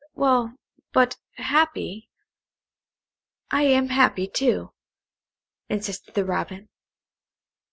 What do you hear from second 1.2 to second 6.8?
happy; I am happy, too," insisted the Robin.